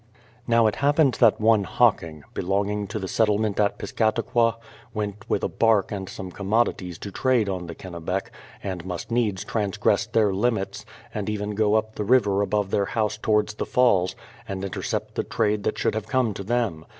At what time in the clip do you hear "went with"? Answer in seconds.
4.95-5.43